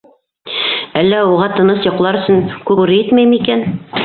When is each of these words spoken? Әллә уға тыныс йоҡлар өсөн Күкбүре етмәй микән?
Әллә 1.01 1.19
уға 1.33 1.49
тыныс 1.59 1.85
йоҡлар 1.89 2.19
өсөн 2.23 2.43
Күкбүре 2.71 2.97
етмәй 3.05 3.31
микән? 3.37 3.67